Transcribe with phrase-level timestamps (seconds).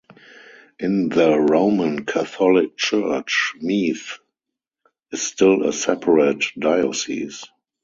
[0.79, 4.17] In the Roman Catholic Church, Meath
[5.11, 7.45] is still a separate diocese.